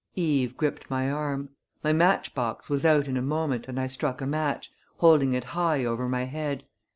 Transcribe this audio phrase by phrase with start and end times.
[0.15, 1.49] Eve gripped my arm.
[1.83, 5.85] My matchbox was out in a moment and I struck a match, holding it high
[5.85, 6.63] over my head.